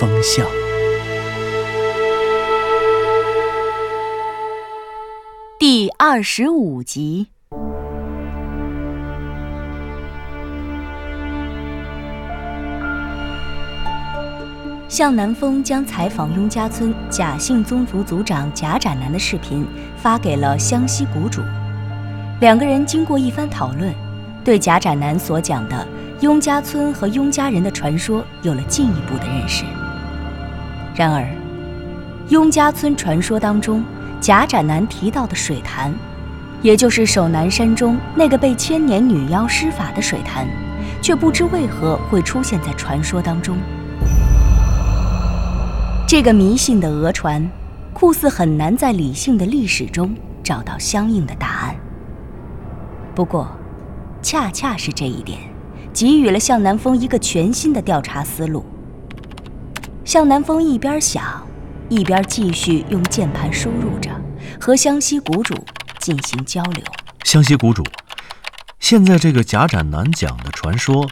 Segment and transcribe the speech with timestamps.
[0.00, 0.46] 风向》。
[5.58, 7.26] 第二十五集。
[14.88, 19.66] 向南风将采访雍家村贾姓宗族族长贾展南的视频
[19.98, 21.42] 发给了湘西谷主，
[22.40, 23.94] 两个人经过一番讨论，
[24.42, 25.86] 对贾展南所讲的
[26.20, 29.62] 雍家村和雍家人的传说有了进一步的认识。
[31.00, 31.26] 然而，
[32.28, 33.82] 雍家村传说当中，
[34.20, 35.90] 贾展南提到的水潭，
[36.60, 40.46] 也就是守南山中那个被千年女妖施法的水潭，
[41.00, 43.56] 却不知为何会出现在传说当中。
[46.06, 47.50] 这个迷信的讹传，
[47.94, 51.74] 酷似很难在理性的历史中找到相应的答案。
[53.14, 53.48] 不过，
[54.20, 55.38] 恰恰是这一点，
[55.94, 58.62] 给予了向南风一个全新的调查思路。
[60.10, 61.46] 向南风一边想，
[61.88, 64.10] 一边继续用键盘输入着，
[64.60, 65.54] 和湘西谷主
[66.00, 66.84] 进行交流。
[67.22, 67.84] 湘西谷主，
[68.80, 71.08] 现在这个贾展南讲的传说，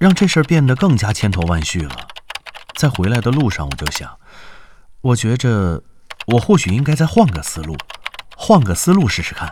[0.00, 2.08] 让这事儿变得更加千头万绪了。
[2.74, 4.18] 在回来的路上，我就想，
[5.02, 5.84] 我觉着
[6.26, 7.76] 我或许应该再换个思路，
[8.36, 9.48] 换个思路试试看。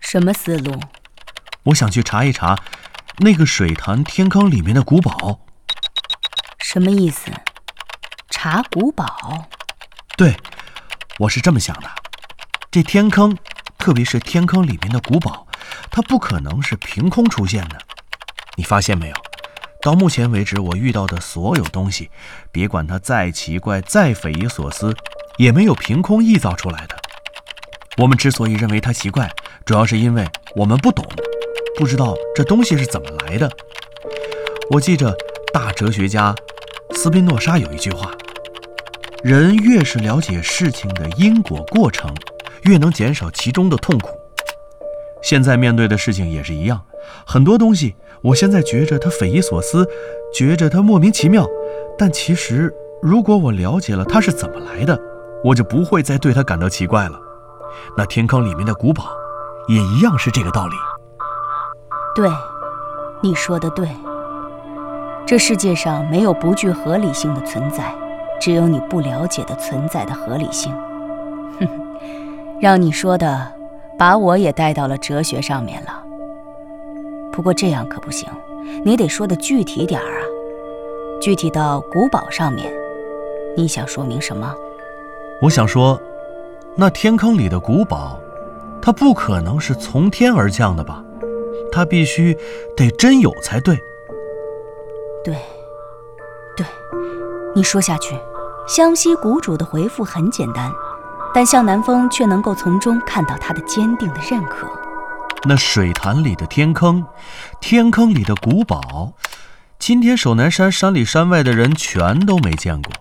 [0.00, 0.78] 什么思路？
[1.62, 2.58] 我想去查一查
[3.20, 5.46] 那个水潭天坑里面的古堡。
[6.58, 7.30] 什么意思？
[8.42, 9.04] 查古堡？
[10.16, 10.34] 对，
[11.18, 11.90] 我是这么想的。
[12.70, 13.36] 这天坑，
[13.76, 15.46] 特别是天坑里面的古堡，
[15.90, 17.76] 它不可能是凭空出现的。
[18.56, 19.14] 你发现没有？
[19.82, 22.10] 到目前为止，我遇到的所有东西，
[22.50, 24.96] 别管它再奇怪、再匪夷所思，
[25.36, 26.96] 也没有凭空臆造出来的。
[27.98, 29.30] 我们之所以认为它奇怪，
[29.66, 31.04] 主要是因为我们不懂，
[31.76, 33.52] 不知道这东西是怎么来的。
[34.70, 35.14] 我记着
[35.52, 36.34] 大哲学家
[36.94, 38.10] 斯宾诺莎有一句话。
[39.22, 42.10] 人越是了解事情的因果过程，
[42.62, 44.08] 越能减少其中的痛苦。
[45.22, 46.80] 现在面对的事情也是一样，
[47.26, 49.86] 很多东西我现在觉着它匪夷所思，
[50.32, 51.46] 觉着它莫名其妙，
[51.98, 52.72] 但其实
[53.02, 54.98] 如果我了解了它是怎么来的，
[55.44, 57.20] 我就不会再对它感到奇怪了。
[57.98, 59.04] 那天坑里面的古堡，
[59.68, 60.74] 也一样是这个道理。
[62.14, 62.26] 对，
[63.22, 63.86] 你说的对。
[65.26, 67.94] 这世界上没有不具合理性的存在。
[68.40, 70.72] 只有你不了解的存在的合理性，
[71.58, 73.52] 哼哼，让你说的，
[73.98, 76.02] 把我也带到了哲学上面了。
[77.30, 78.28] 不过这样可不行，
[78.82, 80.24] 你得说的具体点儿啊，
[81.20, 82.72] 具体到古堡上面。
[83.56, 84.54] 你想说明什么？
[85.42, 86.00] 我想说，
[86.76, 88.18] 那天坑里的古堡，
[88.80, 91.04] 它不可能是从天而降的吧？
[91.70, 92.36] 它必须
[92.76, 93.78] 得真有才对。
[95.22, 95.36] 对，
[96.56, 96.66] 对，
[97.54, 98.14] 你说下去。
[98.70, 100.70] 湘西谷主的回复很简单，
[101.34, 104.70] 但向南风却能够从中看到他的坚定的认可。
[105.42, 107.04] 那水潭里的天坑，
[107.60, 109.14] 天坑里的古堡，
[109.76, 112.92] 今天守南山山里山外的人全都没见过，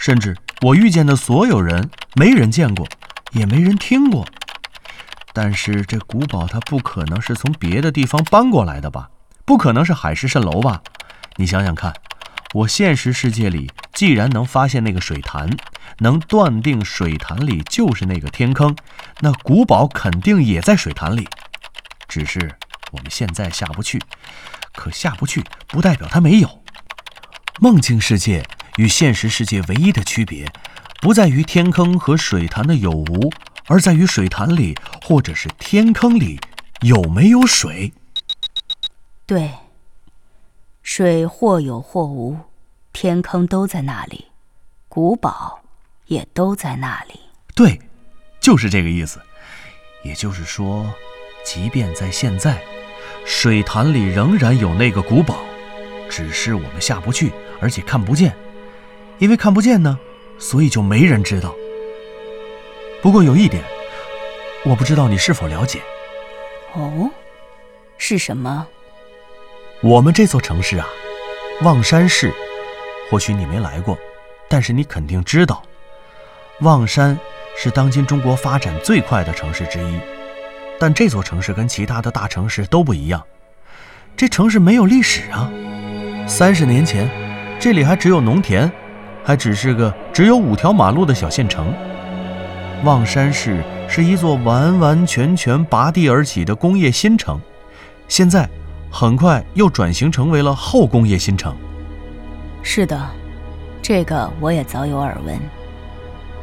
[0.00, 2.84] 甚至我遇见的所有人，没人见过，
[3.30, 4.26] 也没人听过。
[5.32, 9.10] 但是这古堡它不可能是从别的地方搬过来的吧？
[9.44, 10.82] 不可能是海市蜃楼吧？
[11.36, 11.94] 你想想看。
[12.54, 15.50] 我现实世界里，既然能发现那个水潭，
[15.98, 18.76] 能断定水潭里就是那个天坑，
[19.18, 21.26] 那古堡肯定也在水潭里。
[22.06, 22.54] 只是
[22.92, 24.00] 我们现在下不去，
[24.72, 26.62] 可下不去不代表它没有。
[27.58, 28.44] 梦境世界
[28.76, 30.48] 与现实世界唯一的区别，
[31.00, 33.32] 不在于天坑和水潭的有无，
[33.66, 36.38] 而在于水潭里或者是天坑里
[36.82, 37.92] 有没有水。
[39.26, 39.50] 对。
[40.84, 42.36] 水或有或无，
[42.92, 44.26] 天坑都在那里，
[44.86, 45.58] 古堡
[46.06, 47.18] 也都在那里。
[47.54, 47.80] 对，
[48.38, 49.18] 就是这个意思。
[50.02, 50.86] 也就是说，
[51.42, 52.62] 即便在现在，
[53.24, 55.38] 水潭里仍然有那个古堡，
[56.10, 57.32] 只是我们下不去，
[57.62, 58.36] 而且看不见。
[59.18, 59.98] 因为看不见呢，
[60.38, 61.54] 所以就没人知道。
[63.00, 63.64] 不过有一点，
[64.66, 65.80] 我不知道你是否了解。
[66.74, 67.10] 哦，
[67.96, 68.68] 是什么？
[69.84, 70.86] 我们这座城市啊，
[71.60, 72.32] 望山市，
[73.10, 73.98] 或许你没来过，
[74.48, 75.62] 但是你肯定知道，
[76.62, 77.18] 望山
[77.54, 80.00] 是当今中国发展最快的城市之一。
[80.80, 83.22] 但这座城市跟其他的大城市都不一样，
[84.16, 85.52] 这城市没有历史啊。
[86.26, 87.06] 三十年前，
[87.60, 88.72] 这里还只有农田，
[89.22, 91.70] 还只是个只有五条马路的小县城。
[92.84, 97.38] 望山市是一座完完全全拔地而起的工业新城，
[98.08, 98.48] 现在
[98.96, 101.52] 很快又转型成为了后工业新城。
[102.62, 103.10] 是的，
[103.82, 105.36] 这个我也早有耳闻。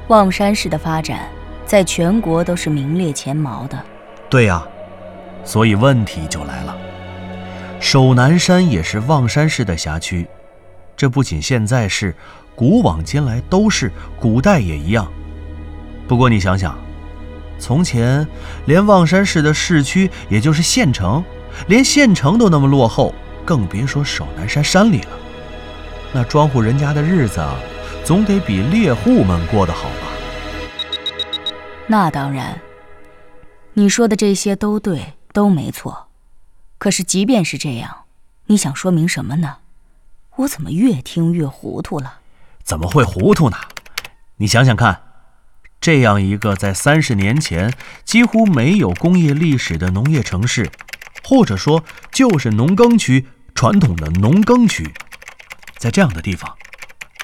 [0.09, 1.29] 望山市的发展
[1.65, 3.81] 在全国都是名列前茅的。
[4.29, 4.61] 对呀，
[5.45, 6.77] 所以问题就来了。
[7.79, 10.27] 首南山也是望山市的辖区，
[10.97, 12.13] 这不仅现在是，
[12.53, 13.89] 古往今来都是，
[14.19, 15.09] 古代也一样。
[16.05, 16.77] 不过你想想，
[17.57, 18.27] 从前
[18.65, 21.23] 连望山市的市区，也就是县城，
[21.67, 23.13] 连县城都那么落后，
[23.45, 25.09] 更别说守南山山里了。
[26.13, 27.41] 那庄户人家的日子，
[28.03, 30.07] 总得比猎户们过得好吧？
[31.87, 32.59] 那当然，
[33.73, 36.07] 你说的这些都对，都没错。
[36.77, 38.05] 可是即便是这样，
[38.47, 39.57] 你想说明什么呢？
[40.37, 42.19] 我怎么越听越糊涂了？
[42.63, 43.57] 怎么会糊涂呢？
[44.37, 45.01] 你想想看，
[45.79, 47.73] 这样一个在三十年前
[48.03, 50.71] 几乎没有工业历史的农业城市，
[51.23, 53.25] 或者说就是农耕区，
[53.55, 54.91] 传统的农耕区。
[55.77, 56.55] 在这样的地方，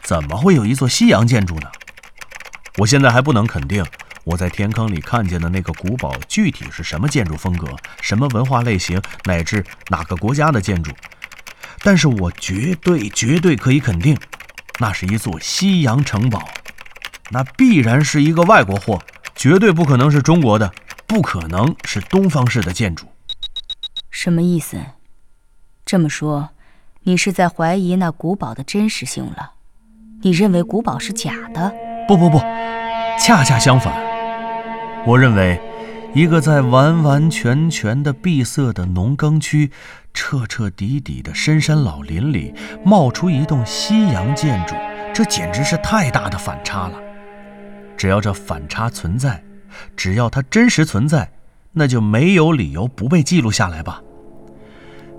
[0.01, 1.69] 怎么会有一座西洋建筑呢？
[2.77, 3.85] 我现在还不能肯定
[4.23, 7.67] 我在天坑里看见的那个古堡具体是什么建筑风格、
[8.01, 10.91] 什么文化类型，乃至哪个国家的建筑。
[11.79, 14.17] 但是我绝对绝对可以肯定，
[14.79, 16.49] 那是一座西洋城堡，
[17.29, 19.01] 那必然是一个外国货，
[19.35, 20.71] 绝对不可能是中国的，
[21.05, 23.07] 不可能是东方式的建筑。
[24.19, 24.79] 什么意思？
[25.85, 26.49] 这么说？
[27.03, 29.51] 你是在怀疑那古堡的真实性了？
[30.23, 31.71] 你认为古堡是假的？
[32.07, 32.39] 不不不，
[33.19, 33.93] 恰恰相反。
[35.05, 35.61] 我认为，
[36.15, 39.69] 一个在完完全全的闭塞的农耕区、
[40.15, 44.73] 彻彻底底的深山老林里冒出一栋西洋建筑，
[45.13, 46.99] 这简直是太大的反差了。
[47.95, 49.43] 只要这反差存在，
[49.95, 51.29] 只要它真实存在，
[51.73, 54.01] 那就没有理由不被记录下来吧。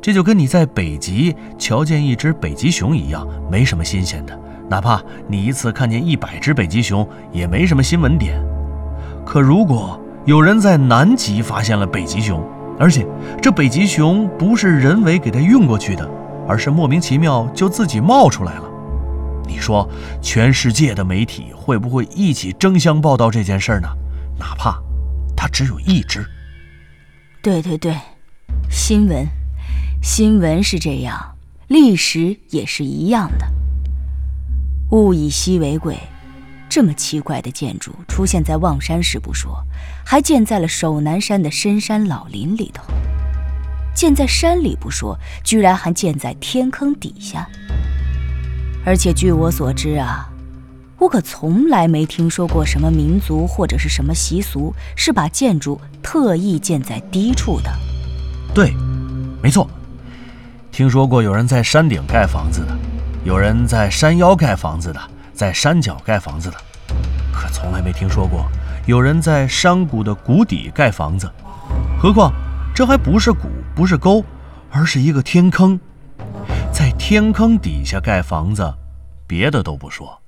[0.09, 4.35] 这就跟你在北极瞧见一只北极熊一样，没什么新鲜的。
[4.67, 8.43] 哪怕你一次看见一百只北极熊，也没什么新闻点。
[9.27, 12.43] 可如果有人在南极发现了北极熊，
[12.79, 13.07] 而且
[13.43, 16.11] 这北极熊不是人为给它运过去的，
[16.49, 18.65] 而是莫名其妙就自己冒出来了，
[19.47, 19.87] 你说
[20.23, 23.89] 全世界的媒体会不会一起争相报道这件事呢？
[24.39, 24.81] 哪怕
[25.37, 26.25] 它只有一只。
[27.43, 27.95] 对对对，
[28.71, 29.29] 新闻。
[30.01, 31.37] 新闻是这样，
[31.67, 33.47] 历史也是一样的。
[34.93, 35.99] 物以稀为贵，
[36.69, 39.61] 这么奇怪的建筑出现在望山市不说，
[40.07, 42.85] 还建在了首南山的深山老林里头。
[43.93, 47.49] 建在山里不说，居然还建在天坑底下。
[48.87, 50.31] 而且据我所知啊，
[50.97, 57.71] 我可从来没听说过什么民族或者是什么习俗是把建筑特意建在低处的。
[58.55, 58.73] 对，
[59.43, 59.69] 没错。
[60.71, 62.77] 听说过有人在山顶盖房子的，
[63.25, 65.01] 有人在山腰盖房子的，
[65.33, 66.57] 在山脚盖房子的，
[67.33, 68.47] 可从来没听说过
[68.87, 71.29] 有人在山谷的谷底盖房子。
[72.01, 72.33] 何况
[72.73, 74.25] 这还不是谷，不是沟，
[74.71, 75.79] 而是一个天坑。
[76.73, 78.73] 在天坑底下盖房子，
[79.27, 80.21] 别的都不说，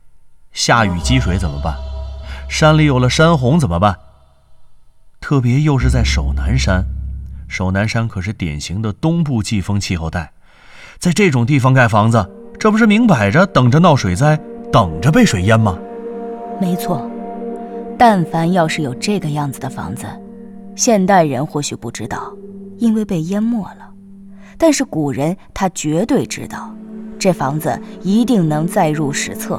[0.50, 1.76] 下雨积水怎么办？
[2.49, 3.97] 山里有了山洪怎么办？
[5.21, 6.85] 特别又是在首南山，
[7.47, 10.33] 首南山可是典型的东部季风气候带。
[11.00, 14.38] 在这种地方盖房子，这不是明摆着等着闹水灾，
[14.71, 15.78] 等着被水淹吗？
[16.61, 17.11] 没错，
[17.97, 20.04] 但凡要是有这个样子的房子，
[20.76, 22.30] 现代人或许不知道，
[22.76, 23.90] 因为被淹没了；
[24.59, 26.71] 但是古人他绝对知道，
[27.19, 29.59] 这房子一定能载入史册，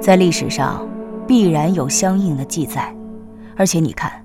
[0.00, 0.88] 在历史上
[1.26, 2.94] 必然有相应的记载。
[3.56, 4.24] 而且你看，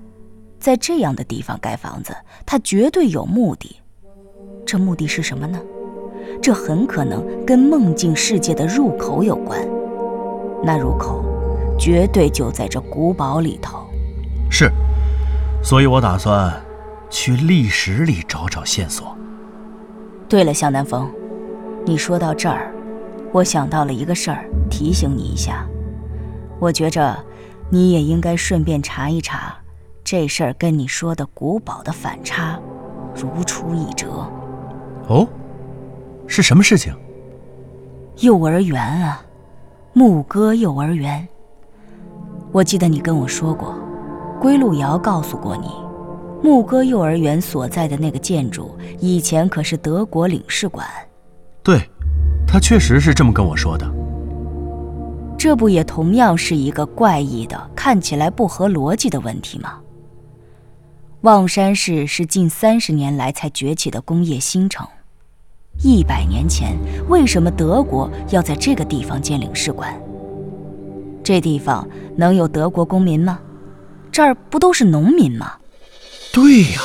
[0.60, 2.14] 在这样的地方盖房子，
[2.46, 3.81] 他绝对有目的。
[4.64, 5.60] 这目的是什么呢？
[6.40, 9.60] 这很可能跟梦境世界的入口有关。
[10.64, 11.24] 那入口
[11.78, 13.80] 绝对就在这古堡里头。
[14.50, 14.70] 是，
[15.62, 16.52] 所以我打算
[17.10, 19.16] 去历史里找找线索。
[20.28, 21.10] 对了，向南风，
[21.84, 22.72] 你说到这儿，
[23.32, 25.66] 我想到了一个事儿，提醒你一下。
[26.58, 27.16] 我觉着
[27.70, 29.54] 你也应该顺便查一查，
[30.04, 32.58] 这事儿跟你说的古堡的反差
[33.14, 34.30] 如出一辙。
[35.12, 35.28] 哦，
[36.26, 36.94] 是什么事情？
[38.20, 39.22] 幼儿园啊，
[39.92, 41.28] 牧歌幼儿园。
[42.50, 43.74] 我记得你跟我说过，
[44.40, 45.68] 归路遥告诉过你，
[46.42, 50.86] 牧歌幼儿园所在的那个建筑以前可是德国领事馆。
[51.62, 51.78] 对，
[52.46, 53.86] 他确实是这么跟我说的。
[55.36, 59.78] 这不也同样是一个怪异的、看起来不合逻辑的问题吗？
[61.22, 64.86] 望山市是近三十年来才崛起的工业新城，
[65.84, 69.92] 一百年前为什么德国要在这个地方建领事馆？
[71.24, 71.86] 这地方
[72.16, 73.40] 能有德国公民吗？
[74.12, 75.54] 这儿不都是农民吗？
[76.32, 76.80] 对呀，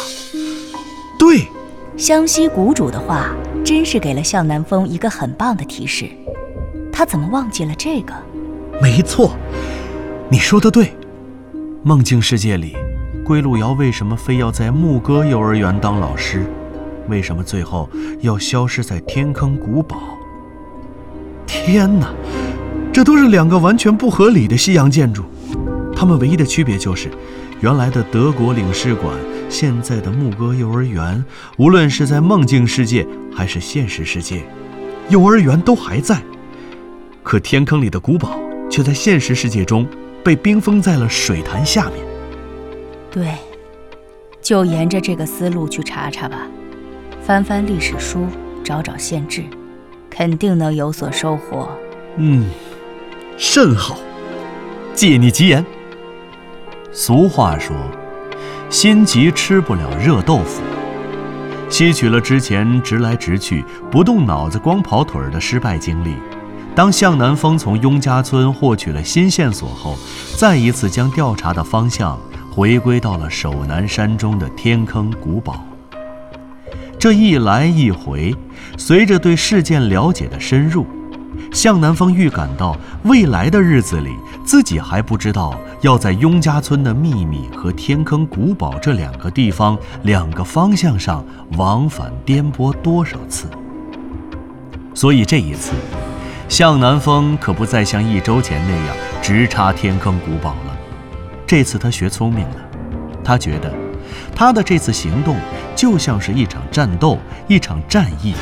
[1.20, 1.46] 对。
[1.96, 6.10] 湘西谷主的话真是给了向南风一个很棒的提示。
[6.92, 8.16] 他怎么忘记了这个？
[8.82, 9.32] 没错，
[10.28, 10.92] 你说的对。
[11.84, 12.76] 梦境世界里，
[13.24, 16.44] 归路遥为什么非要在牧歌幼儿园当老师？
[17.08, 17.90] 为什么最后
[18.22, 20.18] 要消失在天坑古堡？
[21.46, 22.14] 天哪！
[22.94, 25.24] 这都是两个完全不合理的西洋建筑，
[25.96, 27.10] 它们唯一的区别就是，
[27.62, 29.14] 原来的德国领事馆，
[29.50, 31.24] 现在的牧歌幼儿园，
[31.58, 34.44] 无论是在梦境世界还是现实世界，
[35.10, 36.20] 幼儿园都还在。
[37.22, 39.88] 可天坑里的古堡却在现实世界中
[40.24, 42.04] 被冰封在了水潭下面。
[43.12, 43.36] 对，
[44.42, 46.48] 就沿着这个思路去查查吧，
[47.28, 48.26] 翻翻历史书，
[48.64, 49.44] 找找县志，
[50.10, 51.70] 肯定能有所收获。
[52.16, 52.50] 嗯。
[53.38, 53.98] 甚好，
[54.94, 55.66] 借你吉言。
[56.94, 57.76] 俗话说
[58.72, 60.62] ：“心急吃不了热豆腐。”
[61.68, 66.14] 吸取了之前直来直去、不动脑子光跑腿儿的失败经历，
[66.74, 69.98] 当向南风从雍家村获取了新线索后，
[70.38, 72.18] 再一次将调查的方向
[72.50, 75.62] 回归到了守南山中的天坑古堡。
[77.00, 78.34] 这一来一回，
[78.78, 80.86] 随着对事件了解的深入。
[81.52, 84.10] 向南风预感到，未来的日子里，
[84.44, 91.24] 自己还不知道要在雍家村的秘密和天坑古堡这两个地方、两个方向上
[91.58, 93.48] 往返颠簸多少次。
[94.94, 95.74] 所以这一次，
[96.50, 100.78] 向南风可不再像一周前那样直插天坑古堡了。
[101.46, 102.56] 这次他学聪明了，
[103.24, 103.72] 他觉得，
[104.36, 105.36] 他的这次行动
[105.76, 108.34] 就像是一场战斗，一场战役。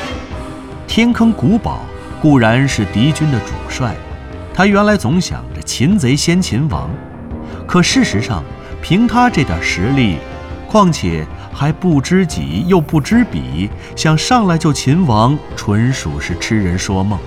[0.86, 1.80] 天坑古堡。
[2.18, 3.94] 固然是敌军的主帅，
[4.52, 6.88] 他原来总想着擒贼先擒王，
[7.68, 8.42] 可事实上，
[8.82, 10.16] 凭他这点实力，
[10.66, 17.18] 况且还不知己又不知彼，想上来就擒王，纯属是痴人说梦。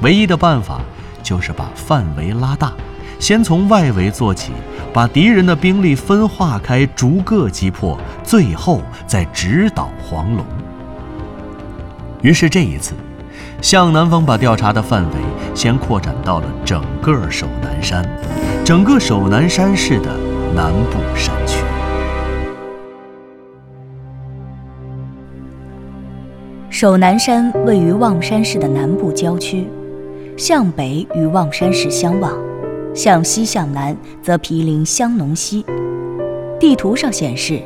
[0.00, 0.80] 唯一的办法
[1.22, 2.72] 就是把范围拉大，
[3.24, 4.52] 先从外围做起，
[4.92, 10.44] 把敌人的兵力分化开，逐个击破，最后再直捣黄龙。
[12.20, 12.92] 于是这一次。
[13.62, 15.14] 向南风把调查的范围
[15.54, 18.06] 先扩展到了整个守南山，
[18.62, 20.10] 整个守南山市的
[20.54, 21.64] 南部山区。
[26.68, 29.66] 守南山位于望山市的南部郊区，
[30.36, 32.30] 向北与望山市相望，
[32.94, 35.64] 向西向南则毗邻香农溪。
[36.60, 37.60] 地图上显示，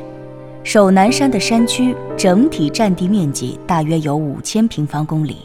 [0.63, 5.37] 首南山的山区整体占地面积大约有五千平方公里。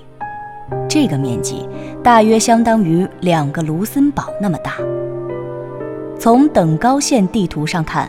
[0.88, 1.69] 这个面积
[2.03, 4.76] 大约相当于两个卢森堡那么大。
[6.19, 8.09] 从等高线地图上看，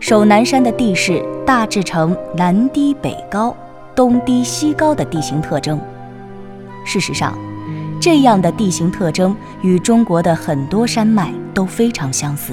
[0.00, 3.54] 首南山的地势大致呈南低北高、
[3.94, 5.80] 东低西高的地形特征。
[6.84, 7.38] 事实上，
[8.06, 12.52] 这样的地形特征与中国的很多山脉都非常相似。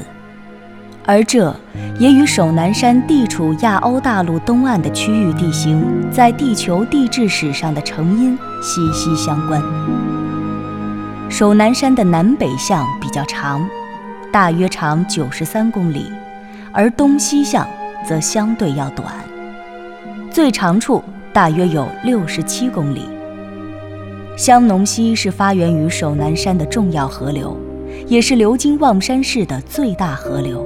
[1.05, 1.55] 而这
[1.99, 9.61] 也与首南山地处亚欧大陆东岸的区域地形在地球地质史上的成因息息相关。
[11.29, 13.63] 首南山的南北向比较长，
[14.31, 16.11] 大约长九十三公里，
[16.71, 17.67] 而东西向
[18.03, 19.05] 则相对要短，
[20.31, 23.07] 最长处大约有六十七公里。
[24.35, 27.55] 香农溪是发源于首南山的重要河流，
[28.07, 30.65] 也是流经望山市的最大河流。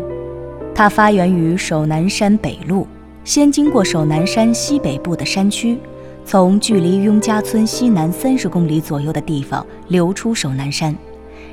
[0.74, 2.86] 它发源于首南山北麓，
[3.26, 5.78] 先经过首南山西北部的山区，
[6.24, 10.96] 从距离雍家村西南三十公里左右的地方流出首南山，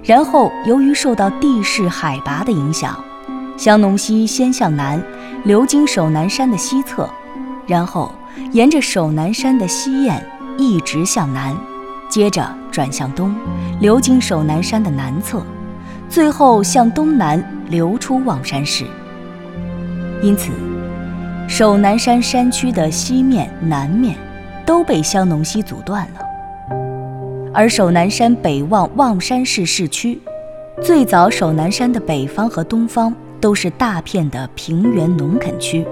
[0.04, 3.02] 然后由于受到地势海拔的影响，
[3.56, 5.02] 香农溪先向南
[5.42, 7.10] 流经首南山的西侧，
[7.66, 8.12] 然后
[8.52, 10.22] 沿着首南山的西堰
[10.56, 11.56] 一直向南，
[12.14, 13.34] 接着转向东，
[13.80, 15.44] 流经守南山的南侧，
[16.08, 18.84] 最后向东南流出望山市。
[20.22, 20.52] 因此，
[21.48, 24.14] 守南山山区的西面、南面
[24.64, 26.78] 都被香农溪阻断了。
[27.52, 30.20] 而首南山北望望山市市区。
[30.80, 35.84] 最早，首南山的北方和东方都是大片的平原农垦区，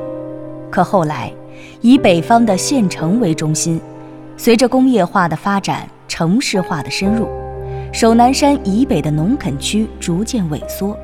[0.70, 1.32] 可后来，
[1.80, 3.80] 以北方的县城为中心，
[4.36, 5.88] 随着工业化的发展、
[6.22, 7.26] 城市化的深入，
[7.92, 10.96] 首南山以北的农垦区逐渐萎缩，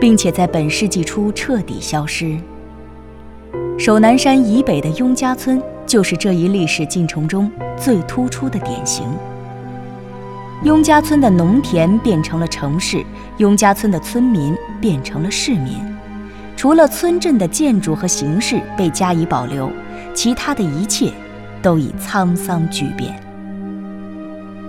[0.00, 2.38] 并且在本世纪初彻底消失。
[3.78, 9.04] 首南山以北的雍家村就是这一历史进程中最突出的典型。
[10.64, 13.04] 雍家村的农田变成了城市，
[13.36, 15.74] 雍家村的村民变成了市民。
[16.56, 19.70] 除了村镇的建筑和形式被加以保留，
[20.14, 21.12] 其他的一切
[21.60, 23.14] 都已沧桑巨变。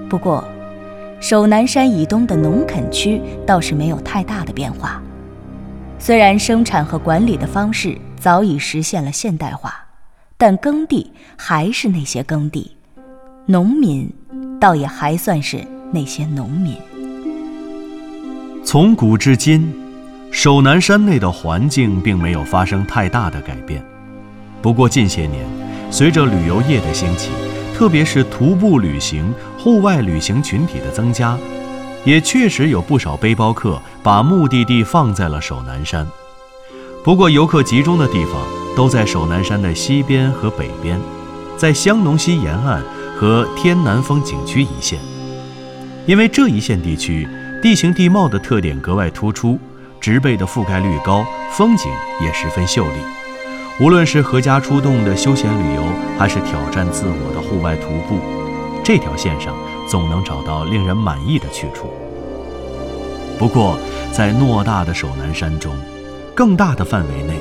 [0.10, 0.44] 不过，
[1.20, 5.02] 首南山以东的农垦区倒是没有太大的变化。
[6.00, 9.74] 虽然生产和管理的方式早已实现了现代化，
[10.38, 12.76] 但耕地还是那些耕地，
[13.46, 14.14] 农民
[14.60, 15.66] 倒也还算是。
[15.90, 16.76] 那些农民，
[18.62, 19.74] 从古至今，
[20.32, 23.82] 首南山内的环境并没有发生太大的改变。
[24.62, 25.46] 不过近些年，
[25.90, 27.32] 随着旅游业的兴起，
[27.78, 31.38] 特别是徒步旅行、户外旅行群体的增加，
[32.04, 36.08] 也确实有不少背包客把目的地放在了首南山。
[37.04, 38.34] 不过，游客集中的地方
[38.76, 41.00] 都在首南山的西边和北边，
[41.56, 42.82] 在香农溪沿岸
[43.16, 44.98] 和天南峰景区一线。
[46.08, 47.30] 因为这一线地区
[47.62, 49.60] 地形地貌的特点格外突出，
[50.02, 51.92] 植被的覆盖率高，风景
[52.22, 53.17] 也十分秀丽。
[53.80, 55.84] 无论是合家出动的休闲旅游，
[56.18, 58.20] 还是挑战自我的户外徒步，
[58.84, 59.56] 这条线上
[59.88, 61.94] 总能找到令人满意的去处。
[63.38, 63.78] 不过，
[64.12, 65.76] 在偌大的首南山中，
[66.34, 67.36] 更大的范围内，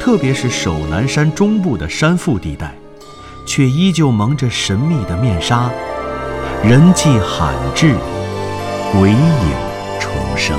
[0.00, 2.74] 特别是首南山中部的山腹地带，
[3.46, 5.70] 却依旧蒙着神秘的面纱。
[6.64, 7.94] 人迹罕至，
[8.92, 9.18] 鬼影
[10.00, 10.58] 重生。